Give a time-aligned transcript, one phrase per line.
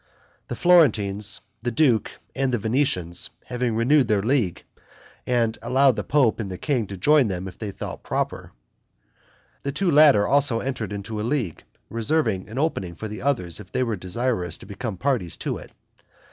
[0.47, 4.63] The Florentines, the duke, and the Venetians having renewed their league,
[5.27, 8.51] and allowed the pope and the king to join them if they thought proper,
[9.61, 11.61] the two latter also entered into a league,
[11.91, 15.71] reserving an opening for the others if they were desirous to become parties to it.